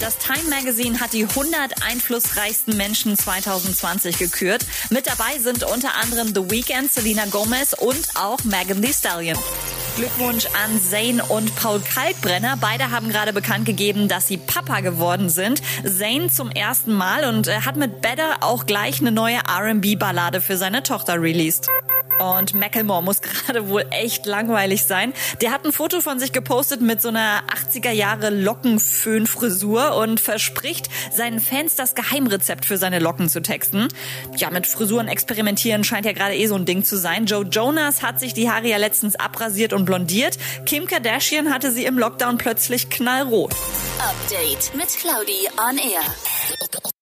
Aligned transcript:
Das 0.00 0.18
Time 0.18 0.50
Magazine 0.50 1.00
hat 1.00 1.12
die 1.12 1.24
100 1.24 1.82
einflussreichsten 1.82 2.76
Menschen 2.76 3.16
2020 3.16 4.18
gekürt. 4.18 4.64
Mit 4.90 5.06
dabei 5.06 5.38
sind 5.38 5.64
unter 5.64 5.94
anderem 5.94 6.28
The 6.28 6.50
Weeknd, 6.50 6.92
Selena 6.92 7.26
Gomez 7.26 7.72
und 7.72 8.08
auch 8.14 8.42
Megan 8.44 8.82
Thee 8.82 8.92
Stallion. 8.92 9.38
Glückwunsch 9.96 10.46
an 10.46 10.80
Zayn 10.80 11.20
und 11.20 11.54
Paul 11.54 11.80
Kalkbrenner. 11.80 12.56
Beide 12.60 12.90
haben 12.90 13.10
gerade 13.10 13.32
bekannt 13.32 13.64
gegeben, 13.64 14.08
dass 14.08 14.26
sie 14.26 14.36
Papa 14.36 14.80
geworden 14.80 15.28
sind. 15.28 15.62
Zayn 15.84 16.30
zum 16.30 16.50
ersten 16.50 16.92
Mal 16.92 17.24
und 17.24 17.48
hat 17.64 17.76
mit 17.76 18.00
Better 18.00 18.38
auch 18.40 18.66
gleich 18.66 19.00
eine 19.00 19.12
neue 19.12 19.38
R&B-Ballade 19.48 20.40
für 20.40 20.56
seine 20.56 20.82
Tochter 20.82 21.22
released. 21.22 21.68
Und 22.18 22.54
Macklemore 22.54 23.02
muss 23.02 23.20
gerade 23.22 23.68
wohl 23.68 23.84
echt 23.90 24.26
langweilig 24.26 24.84
sein. 24.84 25.12
Der 25.40 25.50
hat 25.50 25.64
ein 25.64 25.72
Foto 25.72 26.00
von 26.00 26.18
sich 26.18 26.32
gepostet 26.32 26.80
mit 26.80 27.00
so 27.02 27.08
einer 27.08 27.42
80er 27.48 27.90
Jahre 27.90 28.30
Lockenföhnfrisur 28.30 29.96
und 29.96 30.20
verspricht 30.20 30.88
seinen 31.12 31.40
Fans 31.40 31.74
das 31.74 31.94
Geheimrezept 31.94 32.64
für 32.64 32.76
seine 32.76 32.98
Locken 32.98 33.28
zu 33.28 33.42
texten. 33.42 33.88
Ja, 34.36 34.50
mit 34.50 34.66
Frisuren 34.66 35.08
experimentieren 35.08 35.84
scheint 35.84 36.06
ja 36.06 36.12
gerade 36.12 36.36
eh 36.36 36.46
so 36.46 36.54
ein 36.54 36.64
Ding 36.64 36.84
zu 36.84 36.96
sein. 36.96 37.26
Joe 37.26 37.44
Jonas 37.44 38.02
hat 38.02 38.20
sich 38.20 38.34
die 38.34 38.50
Haare 38.50 38.68
ja 38.68 38.76
letztens 38.76 39.16
abrasiert 39.16 39.72
und 39.72 39.84
blondiert. 39.84 40.38
Kim 40.66 40.86
Kardashian 40.86 41.52
hatte 41.52 41.70
sie 41.70 41.84
im 41.84 41.98
Lockdown 41.98 42.38
plötzlich 42.38 42.90
knallrot. 42.90 43.52
Update 43.98 44.74
mit 44.74 44.88
Claudi 44.88 45.48
on 45.58 45.78
Air. 45.78 46.93